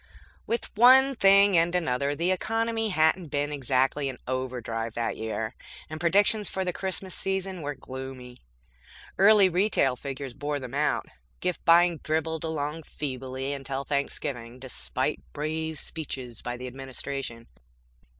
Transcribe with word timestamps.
With 0.47 0.75
one 0.75 1.13
thing 1.13 1.55
and 1.55 1.75
another, 1.75 2.15
the 2.15 2.31
economy 2.31 2.89
hadn't 2.89 3.27
been 3.27 3.51
exactly 3.51 4.09
in 4.09 4.17
overdrive 4.27 4.95
that 4.95 5.15
year, 5.15 5.53
and 5.91 5.99
predictions 6.01 6.49
for 6.49 6.65
the 6.65 6.73
Christmas 6.73 7.13
season 7.13 7.61
were 7.61 7.75
gloomy. 7.75 8.39
Early 9.19 9.47
retail 9.47 9.95
figures 9.95 10.33
bore 10.33 10.59
them 10.59 10.73
out. 10.73 11.05
Gift 11.39 11.63
buying 11.65 11.99
dribbled 11.99 12.43
along 12.43 12.81
feebly 12.81 13.53
until 13.53 13.83
Thanksgiving, 13.83 14.57
despite 14.57 15.21
brave 15.33 15.79
speeches 15.79 16.41
by 16.41 16.57
the 16.57 16.65
Administration. 16.65 17.45